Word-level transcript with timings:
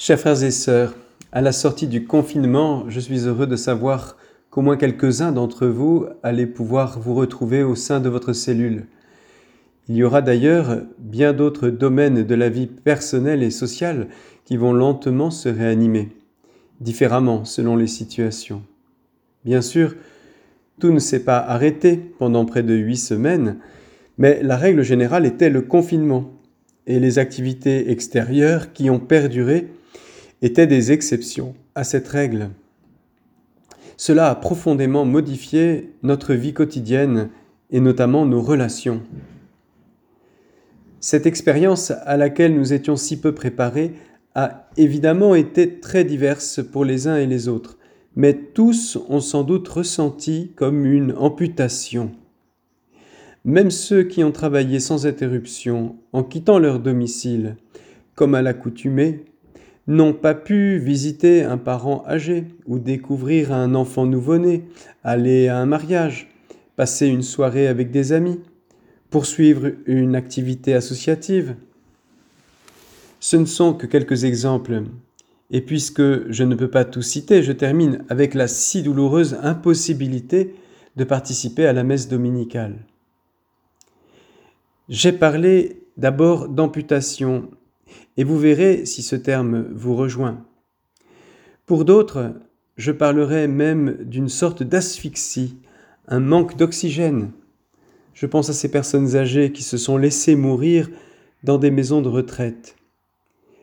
Chers 0.00 0.20
frères 0.20 0.44
et 0.44 0.52
sœurs, 0.52 0.94
à 1.32 1.40
la 1.40 1.50
sortie 1.50 1.88
du 1.88 2.04
confinement, 2.04 2.88
je 2.88 3.00
suis 3.00 3.26
heureux 3.26 3.48
de 3.48 3.56
savoir 3.56 4.16
qu'au 4.48 4.62
moins 4.62 4.76
quelques-uns 4.76 5.32
d'entre 5.32 5.66
vous 5.66 6.06
allez 6.22 6.46
pouvoir 6.46 7.00
vous 7.00 7.16
retrouver 7.16 7.64
au 7.64 7.74
sein 7.74 7.98
de 7.98 8.08
votre 8.08 8.32
cellule. 8.32 8.86
Il 9.88 9.96
y 9.96 10.04
aura 10.04 10.22
d'ailleurs 10.22 10.82
bien 11.00 11.32
d'autres 11.32 11.68
domaines 11.68 12.22
de 12.22 12.34
la 12.36 12.48
vie 12.48 12.68
personnelle 12.68 13.42
et 13.42 13.50
sociale 13.50 14.06
qui 14.44 14.56
vont 14.56 14.72
lentement 14.72 15.32
se 15.32 15.48
réanimer, 15.48 16.10
différemment 16.80 17.44
selon 17.44 17.74
les 17.74 17.88
situations. 17.88 18.62
Bien 19.44 19.62
sûr, 19.62 19.96
tout 20.78 20.92
ne 20.92 21.00
s'est 21.00 21.24
pas 21.24 21.38
arrêté 21.38 21.96
pendant 22.20 22.44
près 22.44 22.62
de 22.62 22.74
huit 22.74 22.98
semaines, 22.98 23.56
mais 24.16 24.44
la 24.44 24.58
règle 24.58 24.84
générale 24.84 25.26
était 25.26 25.50
le 25.50 25.62
confinement 25.62 26.30
et 26.86 27.00
les 27.00 27.18
activités 27.18 27.90
extérieures 27.90 28.72
qui 28.72 28.90
ont 28.90 29.00
perduré 29.00 29.66
étaient 30.42 30.66
des 30.66 30.92
exceptions 30.92 31.54
à 31.74 31.84
cette 31.84 32.08
règle. 32.08 32.50
Cela 33.96 34.30
a 34.30 34.34
profondément 34.34 35.04
modifié 35.04 35.92
notre 36.02 36.34
vie 36.34 36.54
quotidienne 36.54 37.30
et 37.70 37.80
notamment 37.80 38.26
nos 38.26 38.40
relations. 38.40 39.02
Cette 41.00 41.26
expérience 41.26 41.90
à 41.90 42.16
laquelle 42.16 42.54
nous 42.54 42.72
étions 42.72 42.96
si 42.96 43.20
peu 43.20 43.34
préparés 43.34 43.94
a 44.34 44.68
évidemment 44.76 45.34
été 45.34 45.80
très 45.80 46.04
diverse 46.04 46.60
pour 46.62 46.84
les 46.84 47.08
uns 47.08 47.16
et 47.16 47.26
les 47.26 47.48
autres, 47.48 47.78
mais 48.14 48.34
tous 48.34 48.98
ont 49.08 49.20
sans 49.20 49.42
doute 49.42 49.66
ressenti 49.68 50.52
comme 50.54 50.84
une 50.84 51.12
amputation. 51.12 52.12
Même 53.44 53.70
ceux 53.70 54.02
qui 54.02 54.24
ont 54.24 54.32
travaillé 54.32 54.80
sans 54.80 55.06
interruption 55.06 55.96
en 56.12 56.22
quittant 56.22 56.58
leur 56.58 56.80
domicile, 56.80 57.56
comme 58.14 58.34
à 58.34 58.42
l'accoutumée, 58.42 59.24
n'ont 59.88 60.12
pas 60.12 60.34
pu 60.34 60.78
visiter 60.78 61.42
un 61.42 61.56
parent 61.56 62.04
âgé 62.06 62.44
ou 62.66 62.78
découvrir 62.78 63.52
un 63.52 63.74
enfant 63.74 64.04
nouveau-né, 64.06 64.64
aller 65.02 65.48
à 65.48 65.58
un 65.58 65.66
mariage, 65.66 66.28
passer 66.76 67.06
une 67.06 67.22
soirée 67.22 67.66
avec 67.66 67.90
des 67.90 68.12
amis, 68.12 68.38
poursuivre 69.10 69.70
une 69.86 70.14
activité 70.14 70.74
associative. 70.74 71.56
Ce 73.18 73.36
ne 73.36 73.46
sont 73.46 73.72
que 73.72 73.86
quelques 73.86 74.24
exemples. 74.24 74.82
Et 75.50 75.62
puisque 75.62 76.30
je 76.30 76.44
ne 76.44 76.54
peux 76.54 76.68
pas 76.68 76.84
tout 76.84 77.00
citer, 77.00 77.42
je 77.42 77.52
termine 77.52 78.04
avec 78.10 78.34
la 78.34 78.46
si 78.46 78.82
douloureuse 78.82 79.38
impossibilité 79.42 80.54
de 80.96 81.04
participer 81.04 81.66
à 81.66 81.72
la 81.72 81.84
messe 81.84 82.08
dominicale. 82.08 82.76
J'ai 84.90 85.12
parlé 85.12 85.80
d'abord 85.96 86.48
d'amputation 86.48 87.48
et 88.16 88.24
vous 88.24 88.38
verrez 88.38 88.86
si 88.86 89.02
ce 89.02 89.16
terme 89.16 89.66
vous 89.72 89.94
rejoint. 89.94 90.44
Pour 91.66 91.84
d'autres, 91.84 92.32
je 92.76 92.92
parlerai 92.92 93.48
même 93.48 93.98
d'une 94.04 94.28
sorte 94.28 94.62
d'asphyxie, 94.62 95.56
un 96.06 96.20
manque 96.20 96.56
d'oxygène. 96.56 97.30
Je 98.14 98.26
pense 98.26 98.50
à 98.50 98.52
ces 98.52 98.70
personnes 98.70 99.16
âgées 99.16 99.52
qui 99.52 99.62
se 99.62 99.76
sont 99.76 99.96
laissées 99.96 100.36
mourir 100.36 100.88
dans 101.44 101.58
des 101.58 101.70
maisons 101.70 102.02
de 102.02 102.08
retraite. 102.08 102.76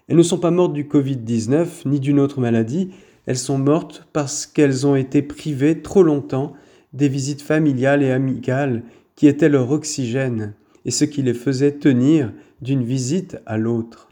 Elles 0.07 0.17
ne 0.17 0.23
sont 0.23 0.37
pas 0.37 0.51
mortes 0.51 0.73
du 0.73 0.83
Covid-19 0.83 1.87
ni 1.87 1.99
d'une 1.99 2.19
autre 2.19 2.39
maladie, 2.39 2.91
elles 3.25 3.37
sont 3.37 3.57
mortes 3.57 4.07
parce 4.13 4.45
qu'elles 4.45 4.85
ont 4.85 4.95
été 4.95 5.21
privées 5.21 5.81
trop 5.81 6.03
longtemps 6.03 6.53
des 6.93 7.09
visites 7.09 7.41
familiales 7.41 8.03
et 8.03 8.11
amicales 8.11 8.83
qui 9.15 9.27
étaient 9.27 9.49
leur 9.49 9.71
oxygène 9.71 10.53
et 10.85 10.91
ce 10.91 11.05
qui 11.05 11.23
les 11.23 11.33
faisait 11.33 11.73
tenir 11.73 12.31
d'une 12.61 12.83
visite 12.83 13.37
à 13.45 13.57
l'autre. 13.57 14.09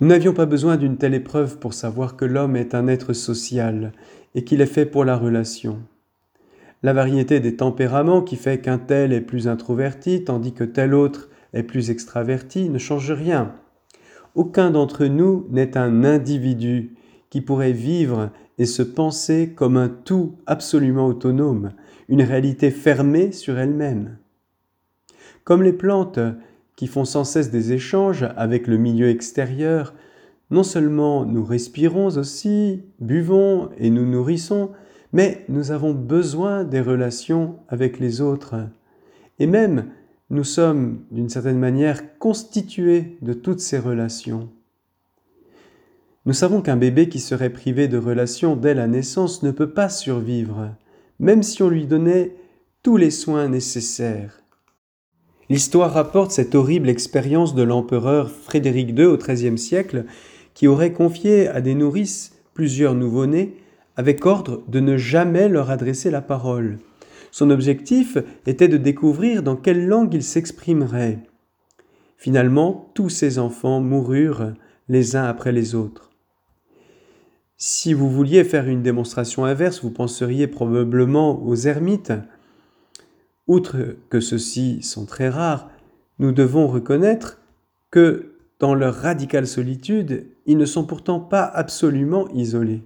Nous 0.00 0.06
n'avions 0.06 0.32
pas 0.32 0.46
besoin 0.46 0.78
d'une 0.78 0.96
telle 0.96 1.12
épreuve 1.12 1.58
pour 1.58 1.74
savoir 1.74 2.16
que 2.16 2.24
l'homme 2.24 2.56
est 2.56 2.74
un 2.74 2.88
être 2.88 3.12
social 3.12 3.92
et 4.34 4.44
qu'il 4.44 4.62
est 4.62 4.66
fait 4.66 4.86
pour 4.86 5.04
la 5.04 5.14
relation. 5.14 5.78
La 6.82 6.94
variété 6.94 7.38
des 7.38 7.56
tempéraments 7.56 8.22
qui 8.22 8.36
fait 8.36 8.62
qu'un 8.62 8.78
tel 8.78 9.12
est 9.12 9.20
plus 9.20 9.46
introverti 9.46 10.24
tandis 10.24 10.54
que 10.54 10.64
tel 10.64 10.94
autre 10.94 11.28
est 11.52 11.64
plus 11.64 11.90
extraverti 11.90 12.70
ne 12.70 12.78
change 12.78 13.12
rien. 13.12 13.52
Aucun 14.34 14.70
d'entre 14.70 15.04
nous 15.04 15.46
n'est 15.50 15.76
un 15.76 16.02
individu 16.04 16.96
qui 17.28 17.42
pourrait 17.42 17.72
vivre 17.72 18.30
et 18.56 18.64
se 18.64 18.82
penser 18.82 19.52
comme 19.54 19.76
un 19.76 19.90
tout 19.90 20.36
absolument 20.46 21.08
autonome, 21.08 21.72
une 22.08 22.22
réalité 22.22 22.70
fermée 22.70 23.32
sur 23.32 23.58
elle-même. 23.58 24.16
Comme 25.44 25.62
les 25.62 25.74
plantes 25.74 26.20
qui 26.80 26.86
font 26.86 27.04
sans 27.04 27.24
cesse 27.24 27.50
des 27.50 27.74
échanges 27.74 28.26
avec 28.38 28.66
le 28.66 28.78
milieu 28.78 29.10
extérieur, 29.10 29.92
non 30.50 30.62
seulement 30.62 31.26
nous 31.26 31.44
respirons 31.44 32.06
aussi, 32.06 32.84
buvons 33.00 33.68
et 33.76 33.90
nous 33.90 34.06
nourrissons, 34.06 34.70
mais 35.12 35.44
nous 35.50 35.72
avons 35.72 35.92
besoin 35.92 36.64
des 36.64 36.80
relations 36.80 37.56
avec 37.68 38.00
les 38.00 38.22
autres. 38.22 38.54
Et 39.38 39.46
même, 39.46 39.90
nous 40.30 40.42
sommes, 40.42 41.04
d'une 41.10 41.28
certaine 41.28 41.58
manière, 41.58 42.18
constitués 42.18 43.18
de 43.20 43.34
toutes 43.34 43.60
ces 43.60 43.78
relations. 43.78 44.48
Nous 46.24 46.32
savons 46.32 46.62
qu'un 46.62 46.78
bébé 46.78 47.10
qui 47.10 47.20
serait 47.20 47.50
privé 47.50 47.88
de 47.88 47.98
relations 47.98 48.56
dès 48.56 48.72
la 48.72 48.86
naissance 48.86 49.42
ne 49.42 49.50
peut 49.50 49.74
pas 49.74 49.90
survivre, 49.90 50.74
même 51.18 51.42
si 51.42 51.62
on 51.62 51.68
lui 51.68 51.86
donnait 51.86 52.36
tous 52.82 52.96
les 52.96 53.10
soins 53.10 53.50
nécessaires. 53.50 54.39
L'histoire 55.50 55.92
rapporte 55.92 56.30
cette 56.30 56.54
horrible 56.54 56.88
expérience 56.88 57.56
de 57.56 57.64
l'empereur 57.64 58.30
Frédéric 58.30 58.96
II 58.96 59.06
au 59.06 59.16
XIIIe 59.16 59.58
siècle, 59.58 60.04
qui 60.54 60.68
aurait 60.68 60.92
confié 60.92 61.48
à 61.48 61.60
des 61.60 61.74
nourrices 61.74 62.38
plusieurs 62.54 62.94
nouveau-nés 62.94 63.56
avec 63.96 64.24
ordre 64.26 64.62
de 64.68 64.78
ne 64.78 64.96
jamais 64.96 65.48
leur 65.48 65.68
adresser 65.70 66.12
la 66.12 66.22
parole. 66.22 66.78
Son 67.32 67.50
objectif 67.50 68.16
était 68.46 68.68
de 68.68 68.76
découvrir 68.76 69.42
dans 69.42 69.56
quelle 69.56 69.88
langue 69.88 70.14
ils 70.14 70.22
s'exprimeraient. 70.22 71.18
Finalement, 72.16 72.88
tous 72.94 73.08
ces 73.08 73.40
enfants 73.40 73.80
moururent 73.80 74.52
les 74.88 75.16
uns 75.16 75.24
après 75.24 75.50
les 75.50 75.74
autres. 75.74 76.10
Si 77.56 77.92
vous 77.92 78.08
vouliez 78.08 78.44
faire 78.44 78.68
une 78.68 78.82
démonstration 78.82 79.44
inverse, 79.44 79.82
vous 79.82 79.90
penseriez 79.90 80.46
probablement 80.46 81.42
aux 81.44 81.56
ermites, 81.56 82.12
Outre 83.50 83.96
que 84.10 84.20
ceux-ci 84.20 84.80
sont 84.80 85.06
très 85.06 85.28
rares, 85.28 85.68
nous 86.20 86.30
devons 86.30 86.68
reconnaître 86.68 87.40
que 87.90 88.36
dans 88.60 88.76
leur 88.76 88.94
radicale 88.94 89.48
solitude, 89.48 90.28
ils 90.46 90.56
ne 90.56 90.64
sont 90.64 90.84
pourtant 90.84 91.18
pas 91.18 91.46
absolument 91.46 92.28
isolés. 92.28 92.84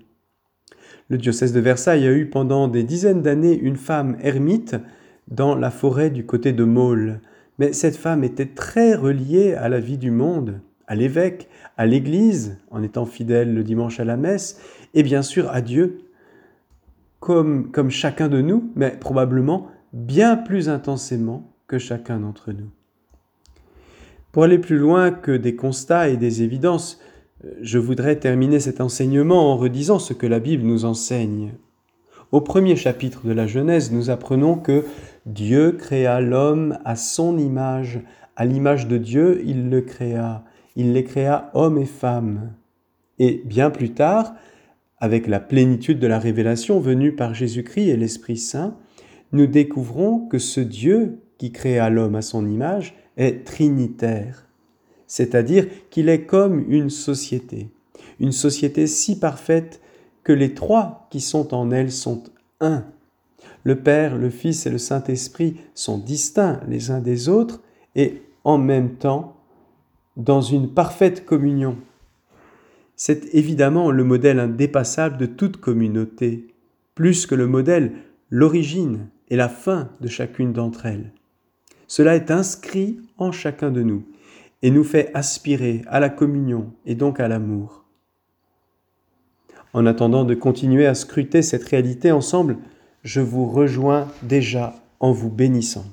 Le 1.11 1.19
diocèse 1.19 1.53
de 1.53 1.61
Versailles 1.61 2.07
a 2.07 2.13
eu 2.13 2.31
pendant 2.31 2.67
des 2.67 2.83
dizaines 2.83 3.21
d'années 3.21 3.59
une 3.59 3.77
femme 3.77 4.17
ermite 4.23 4.75
dans 5.29 5.55
la 5.55 5.71
forêt 5.71 6.09
du 6.09 6.25
côté 6.25 6.55
de 6.55 6.65
Maule. 6.65 7.21
Mais 7.59 7.75
cette 7.75 7.97
femme 7.97 8.25
était 8.25 8.55
très 8.55 8.95
reliée 8.95 9.53
à 9.53 9.69
la 9.69 9.81
vie 9.81 9.99
du 9.99 10.11
monde, 10.11 10.61
à 10.87 10.95
l'évêque, 10.95 11.51
à 11.77 11.85
l'Église, 11.85 12.57
en 12.71 12.83
étant 12.83 13.05
fidèle 13.05 13.53
le 13.53 13.65
dimanche 13.65 14.01
à 14.01 14.05
la 14.05 14.17
messe, 14.17 14.59
et 14.95 15.03
bien 15.03 15.21
sûr 15.21 15.51
à 15.51 15.61
Dieu, 15.61 15.99
comme, 17.21 17.71
comme 17.71 17.91
chacun 17.91 18.31
de 18.31 18.41
nous, 18.41 18.73
mais 18.77 18.93
probablement 18.99 19.69
bien 19.95 20.37
plus 20.37 20.69
intensément 20.69 21.55
que 21.69 21.79
chacun 21.79 22.19
d'entre 22.19 22.53
nous. 22.53 22.71
Pour 24.33 24.43
aller 24.43 24.59
plus 24.59 24.77
loin 24.77 25.13
que 25.13 25.31
des 25.31 25.55
constats 25.55 26.09
et 26.09 26.17
des 26.17 26.43
évidences, 26.43 27.01
je 27.61 27.79
voudrais 27.79 28.17
terminer 28.17 28.59
cet 28.59 28.81
enseignement 28.81 29.53
en 29.53 29.57
redisant 29.57 30.01
ce 30.01 30.13
que 30.13 30.27
la 30.27 30.41
Bible 30.41 30.65
nous 30.65 30.85
enseigne. 30.85 31.53
Au 32.33 32.41
premier 32.41 32.75
chapitre 32.75 33.25
de 33.25 33.33
la 33.33 33.47
Genèse, 33.47 33.93
nous 33.93 34.11
apprenons 34.11 34.57
que 34.57 34.85
Dieu 35.27 35.73
créa 35.73 36.21
l'homme 36.21 36.79
à 36.85 36.97
son 36.97 37.39
image, 37.39 38.01
à 38.35 38.45
l'image 38.45 38.89
de 38.89 38.99
Dieu, 38.99 39.43
il 39.45 39.71
le 39.71 39.83
créa, 39.83 40.43
il 40.75 40.93
les 40.93 41.05
créa 41.05 41.51
hommes 41.55 41.79
et 41.79 41.87
femmes. 41.87 42.53
Et 43.21 43.43
bien 43.45 43.71
plus 43.71 43.93
tard, 43.93 44.35
avec 44.99 45.29
la 45.29 45.39
plénitude 45.39 46.01
de 46.01 46.09
la 46.09 46.19
révélation 46.19 46.81
venue 46.81 47.13
par 47.13 47.35
Jésus-Christ 47.35 47.91
et 47.91 47.97
l'Esprit 47.97 48.39
Saint, 48.39 48.77
nous 49.35 49.49
découvrons 49.49 50.21
que 50.21 50.39
ce 50.39 50.61
Dieu 50.61 51.19
qui 51.39 51.51
créa 51.51 51.91
l'homme 51.91 52.15
à 52.15 52.23
son 52.23 52.47
image 52.49 52.95
est 53.17 53.45
trinitaire, 53.45 54.47
c'est-à-dire 55.09 55.67
qu'il 55.91 56.09
est 56.09 56.25
comme 56.25 56.65
une 56.71 56.89
société, 56.89 57.69
une 58.21 58.33
société 58.33 58.87
si 58.87 59.19
parfaite 59.19 59.81
que 60.23 60.33
les 60.33 60.55
trois 60.55 61.09
qui 61.11 61.21
sont 61.21 61.53
en 61.53 61.73
elle 61.73 61.91
sont 61.91 62.23
un. 62.61 62.85
Le 63.65 63.81
Père, 63.81 64.17
le 64.17 64.31
Fils 64.31 64.67
et 64.67 64.71
le 64.71 64.79
Saint-Esprit 64.79 65.57
sont 65.75 65.99
distincts 65.99 66.61
les 66.69 66.93
uns 66.93 67.01
des 67.01 67.29
autres 67.29 67.61
et 67.97 68.23
en 68.45 68.57
même 68.57 68.95
temps 68.95 69.37
dans 70.17 70.43
une 70.43 70.73
parfaite 70.73 71.27
communion. 71.27 71.77
C'est 72.95 73.35
évidemment 73.35 73.91
le 73.91 74.05
modèle 74.05 74.39
indépassable 74.39 75.19
de 75.19 75.27
toute 75.27 75.57
communauté, 75.57 76.55
plus 76.95 77.27
que 77.27 77.35
le 77.35 77.49
modèle, 77.49 77.95
l'origine, 78.31 79.09
et 79.29 79.37
la 79.37 79.49
fin 79.49 79.91
de 80.01 80.09
chacune 80.09 80.53
d'entre 80.53 80.87
elles. 80.87 81.13
Cela 81.87 82.17
est 82.17 82.31
inscrit 82.31 82.99
en 83.19 83.33
chacun 83.33 83.71
de 83.71 83.83
nous. 83.83 84.05
et 84.63 84.71
nous 84.71 84.83
fait 84.83 85.11
aspirer 85.13 85.83
à 85.89 86.01
la 86.01 86.09
communion 86.09 86.73
et 86.87 86.95
donc 86.95 87.21
à 87.21 87.29
l'amour. 87.29 87.85
En 89.75 89.85
attendant 89.85 90.25
de 90.25 90.35
continuer 90.35 90.87
à 90.87 90.95
scruter 90.95 91.43
cette 91.43 91.65
réalité 91.65 92.13
ensemble, 92.13 92.57
je 93.03 93.21
vous 93.21 93.45
rejoins 93.45 94.09
déjà 94.23 94.75
en 95.01 95.13
vous 95.13 95.29
bénissant. 95.29 95.85